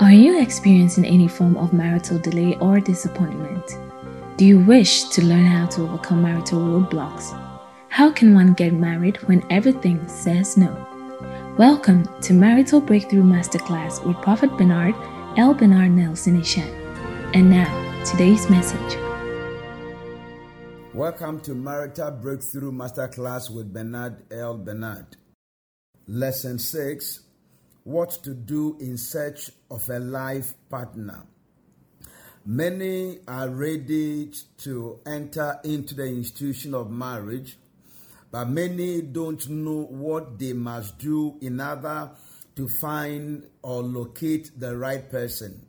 [0.00, 3.76] Are you experiencing any form of marital delay or disappointment?
[4.38, 7.38] Do you wish to learn how to overcome marital roadblocks?
[7.88, 10.74] How can one get married when everything says no?
[11.58, 14.94] Welcome to Marital Breakthrough Masterclass with Prophet Bernard
[15.36, 15.52] L.
[15.52, 16.72] Bernard Nelson Eshun.
[17.34, 18.96] And now, today's message.
[20.94, 24.56] Welcome to Marital Breakthrough Masterclass with Bernard L.
[24.56, 25.18] Bernard.
[26.08, 27.20] Lesson 6
[27.84, 31.26] What to do in search of a life partner.
[32.44, 37.56] Many are ready to enter into the institution of marriage,
[38.30, 42.10] but many don't know what they must do in order
[42.56, 45.66] to find or locate the right person.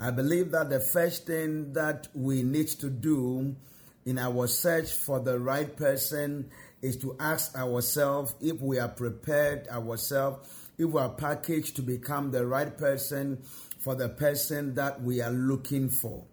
[0.00, 3.56] I believe that the first thing that we need to do
[4.04, 6.50] in our search for the right person
[6.82, 12.30] is to ask ourselves if we are prepared ourselves, if we are packaged to become
[12.30, 13.42] the right person
[13.78, 16.24] for the person that we are looking for.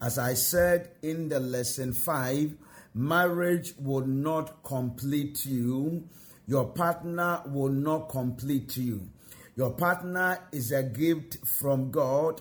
[0.00, 2.54] As I said in the lesson 5,
[2.94, 6.08] marriage will not complete you.
[6.46, 9.08] Your partner will not complete you.
[9.56, 12.40] Your partner is a gift from God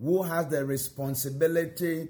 [0.00, 2.08] who has the responsibility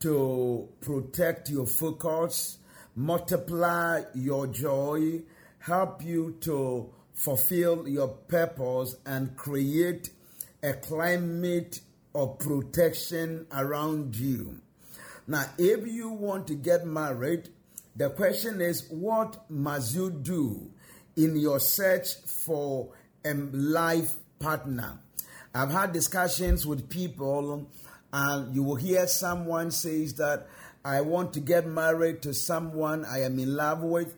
[0.00, 2.58] to protect your focus,
[2.96, 5.20] multiply your joy,
[5.58, 10.08] help you to fulfill your purpose, and create
[10.62, 11.80] a climate
[12.14, 14.58] of protection around you.
[15.26, 17.50] Now, if you want to get married,
[17.94, 20.70] the question is what must you do
[21.14, 22.88] in your search for
[23.22, 24.98] a life partner?
[25.54, 27.68] I've had discussions with people
[28.14, 30.48] and you will hear someone says that
[30.82, 34.14] I want to get married to someone I am in love with.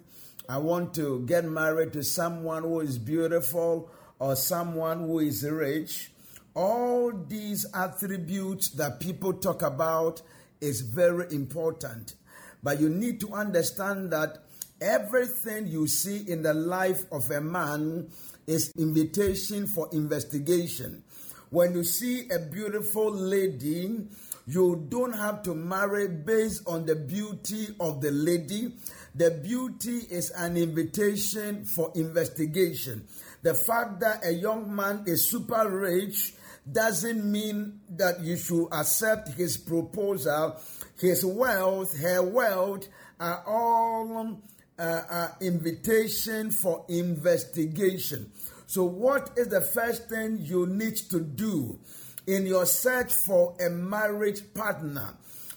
[0.49, 6.11] I want to get married to someone who is beautiful or someone who is rich.
[6.55, 10.21] All these attributes that people talk about
[10.61, 12.15] is very important.
[12.63, 14.39] But you need to understand that
[14.81, 18.11] everything you see in the life of a man
[18.47, 21.05] is invitation for investigation.
[21.51, 24.07] When you see a beautiful lady,
[24.47, 28.73] you don't have to marry based on the beauty of the lady.
[29.15, 33.07] The beauty is an invitation for investigation.
[33.43, 36.35] The fact that a young man is super rich
[36.71, 40.57] doesn't mean that you should accept his proposal.
[40.99, 42.89] His wealth, her wealth
[43.21, 44.41] are all
[44.79, 48.33] uh, uh, invitation for investigation.
[48.67, 51.79] So, what is the first thing you need to do
[52.27, 55.15] in your search for a marriage partner?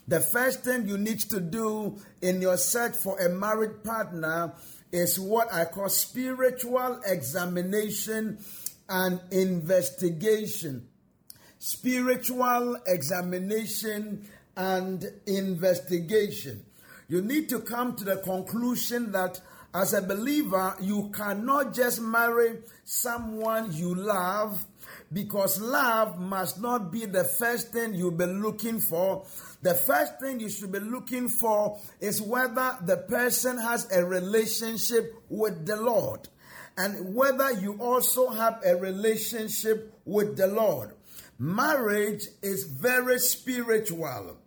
[0.07, 4.53] The first thing you need to do in your search for a married partner
[4.91, 8.37] is what I call spiritual examination
[8.87, 10.87] and investigation.
[11.57, 16.63] Spiritual examination and investigation.
[17.07, 19.41] You need to come to the conclusion that
[19.73, 24.65] as a believer, you cannot just marry someone you love
[25.11, 29.25] because love must not be the first thing you've been looking for.
[29.65, 35.15] The first thing you should be looking for is whether the person has a relationship
[35.27, 36.29] with the Lord
[36.77, 40.91] and whether you also have a relationship with the Lord.
[41.39, 44.37] Marriage is very spiritual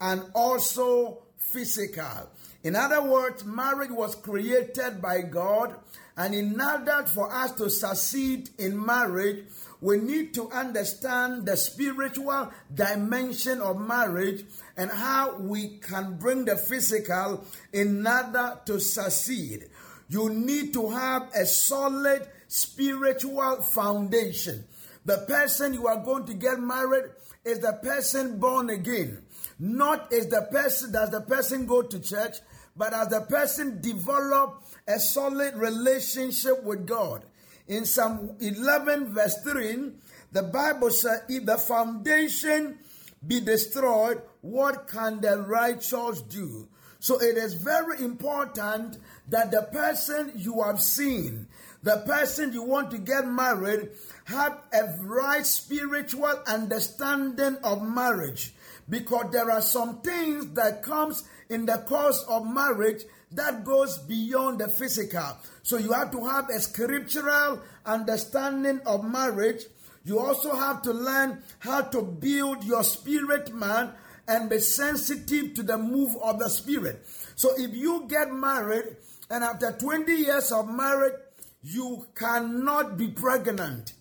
[0.00, 2.30] and also physical.
[2.64, 5.74] In other words, marriage was created by God,
[6.16, 9.44] and in order for us to succeed in marriage,
[9.80, 14.44] we need to understand the spiritual dimension of marriage
[14.76, 19.68] and how we can bring the physical in order to succeed.
[20.08, 24.64] You need to have a solid spiritual foundation.
[25.04, 27.06] The person you are going to get married
[27.44, 29.22] is the person born again.
[29.58, 32.36] Not is the person, does the person go to church?
[32.76, 37.24] But as the person develop a solid relationship with God.
[37.68, 39.92] In Psalm 11, verse 3,
[40.32, 42.78] the Bible says, If the foundation
[43.26, 46.68] be destroyed, what can the righteous do?
[46.98, 48.98] So it is very important
[49.28, 51.48] that the person you have seen,
[51.82, 53.90] the person you want to get married,
[54.24, 58.54] have a right spiritual understanding of marriage
[58.92, 64.58] because there are some things that comes in the course of marriage that goes beyond
[64.58, 65.38] the physical.
[65.62, 69.62] So you have to have a scriptural understanding of marriage.
[70.04, 73.94] You also have to learn how to build your spirit man
[74.28, 77.02] and be sensitive to the move of the spirit.
[77.34, 78.96] So if you get married
[79.30, 81.14] and after 20 years of marriage,
[81.62, 83.94] you cannot be pregnant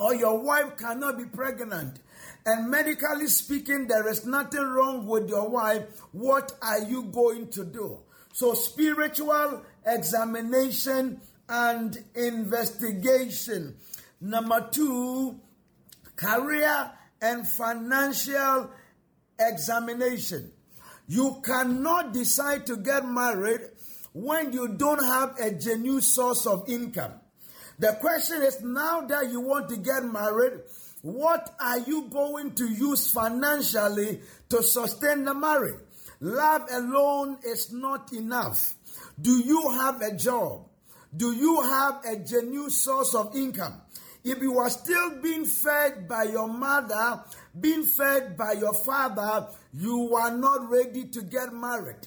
[0.00, 1.98] or your wife cannot be pregnant,
[2.46, 5.82] and medically speaking, there is nothing wrong with your wife,
[6.12, 7.98] what are you going to do?
[8.32, 13.76] So, spiritual examination and investigation.
[14.20, 15.40] Number two,
[16.16, 18.70] career and financial
[19.38, 20.52] examination.
[21.08, 23.62] You cannot decide to get married
[24.12, 27.14] when you don't have a genuine source of income.
[27.78, 30.60] The question is now that you want to get married,
[31.02, 34.20] what are you going to use financially
[34.50, 35.80] to sustain the marriage?
[36.20, 38.74] Love alone is not enough.
[39.20, 40.66] Do you have a job?
[41.16, 43.80] Do you have a genuine source of income?
[44.22, 47.24] If you are still being fed by your mother,
[47.58, 52.06] being fed by your father, you are not ready to get married.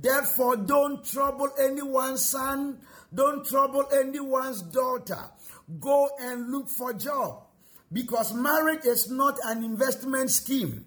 [0.00, 2.78] Therefore, don't trouble anyone's son,
[3.12, 5.24] don't trouble anyone's daughter.
[5.80, 7.49] Go and look for job.
[7.92, 10.86] Because marriage is not an investment scheme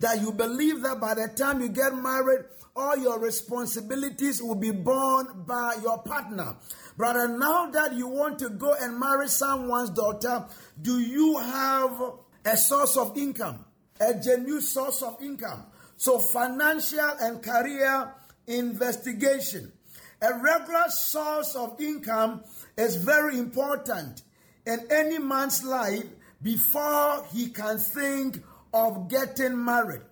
[0.00, 2.44] that you believe that by the time you get married,
[2.74, 6.56] all your responsibilities will be borne by your partner.
[6.96, 10.44] Brother, now that you want to go and marry someone's daughter,
[10.80, 12.00] do you have
[12.44, 13.64] a source of income?
[14.00, 15.64] A genuine source of income.
[15.96, 18.12] So, financial and career
[18.46, 19.72] investigation.
[20.20, 22.42] A regular source of income
[22.76, 24.22] is very important
[24.66, 26.04] in any man's life
[26.42, 28.42] before he can think
[28.74, 30.02] of getting married.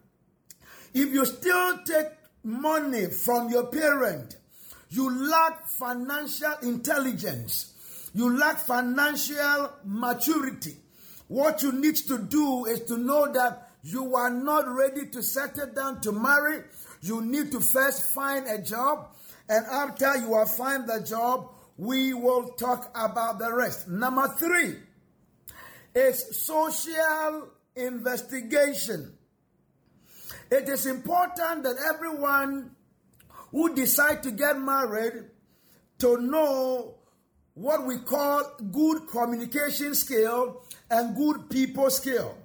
[0.93, 2.09] If you still take
[2.43, 4.37] money from your parent,
[4.89, 10.77] you lack financial intelligence, you lack financial maturity.
[11.29, 15.73] What you need to do is to know that you are not ready to settle
[15.73, 16.65] down to marry.
[17.03, 19.11] You need to first find a job,
[19.49, 23.89] and after you have find the job, we will talk about the rest.
[23.89, 24.77] Number three
[25.95, 29.17] is social investigation.
[30.51, 32.75] It is important that everyone
[33.51, 35.25] who decide to get married
[35.99, 36.95] to know
[37.55, 38.43] what we call
[38.73, 42.37] good communication skill and good people skill.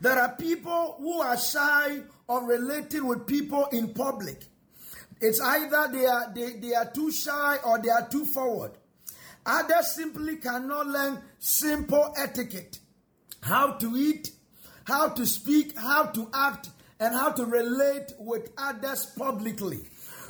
[0.00, 4.44] There are people who are shy of relating with people in public.
[5.20, 8.72] It's either they are they, they are too shy or they are too forward.
[9.46, 12.80] Others simply cannot learn simple etiquette.
[13.42, 14.32] How to eat,
[14.84, 19.80] how to speak, how to act, and how to relate with others publicly.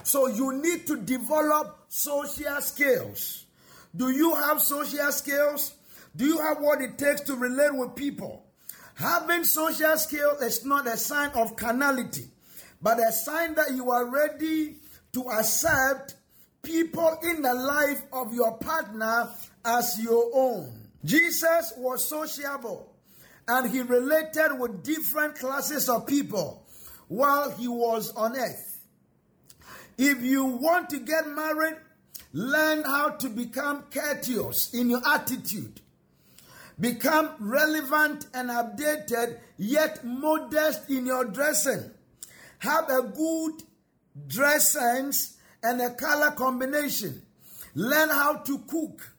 [0.03, 3.47] So you need to develop social skills.
[3.95, 5.75] Do you have social skills?
[6.15, 8.45] Do you have what it takes to relate with people?
[8.97, 12.29] Having social skills is not a sign of carnality,
[12.83, 14.77] but a sign that you are ready
[15.13, 16.16] to accept
[16.67, 19.29] people in the life of your partner
[19.65, 20.89] as your own.
[21.05, 22.93] Jesus was sociable
[23.49, 26.67] and he related with different classes of people
[27.09, 28.81] while he was on earth.
[29.97, 31.77] If you want to get married,
[32.33, 35.81] learn how to become courteous in your attitude
[36.79, 41.91] Become relevant and updated, yet modest in your dressing.
[42.59, 43.63] Have a good
[44.27, 47.23] dress sense and a color combination.
[47.75, 49.13] Learn how to cook.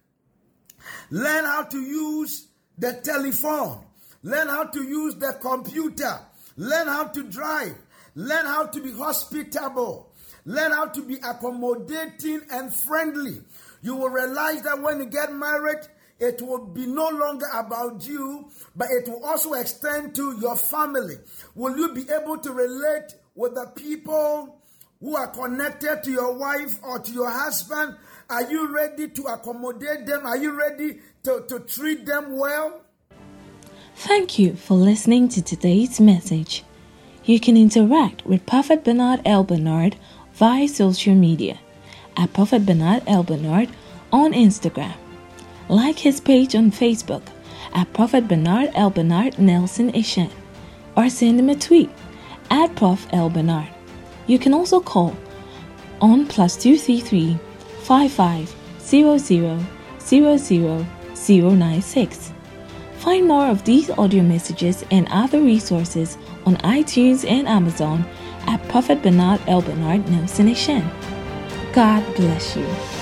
[1.12, 2.48] Learn how to use
[2.78, 3.86] the telephone.
[4.24, 6.20] Learn how to use the computer.
[6.56, 7.76] Learn how to drive.
[8.16, 10.12] Learn how to be hospitable.
[10.46, 13.42] Learn how to be accommodating and friendly.
[13.82, 15.88] You will realize that when you get married,
[16.20, 21.16] it will be no longer about you, but it will also extend to your family.
[21.54, 24.57] Will you be able to relate with the people
[25.00, 27.96] who are connected to your wife or to your husband?
[28.30, 30.26] Are you ready to accommodate them?
[30.26, 32.82] Are you ready to, to treat them well?
[33.96, 36.64] Thank you for listening to today's message.
[37.24, 39.44] You can interact with Prophet Bernard L.
[39.44, 39.96] Bernard
[40.34, 41.60] via social media
[42.16, 43.24] at Prophet Bernard L.
[43.24, 43.70] Bernard
[44.12, 44.96] on Instagram
[45.70, 47.24] like his page on Facebook
[47.74, 48.90] at Prophet Bernard L.
[48.90, 50.32] Bernard Nelson Eshun
[50.96, 51.90] or send him a tweet
[52.50, 53.08] at Prof.
[53.12, 53.30] L.
[53.30, 53.77] Bernard.
[54.28, 55.16] You can also call
[56.02, 57.38] on plus 233
[57.84, 58.56] 55
[61.28, 62.34] 096.
[62.98, 68.06] Find more of these audio messages and other resources on iTunes and Amazon
[68.48, 69.62] at Prophet Bernard L.
[69.62, 70.84] Bernard Nelson Eshun.
[71.74, 72.97] God bless you.